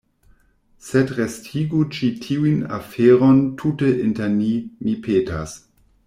Sed 0.85 1.11
restigu 1.17 1.81
ĉi 1.97 2.09
tiun 2.23 2.63
aferon 2.77 3.43
tute 3.63 3.91
inter 4.09 4.29
ni, 4.39 4.49
mi 4.87 4.97
petas. 5.09 5.55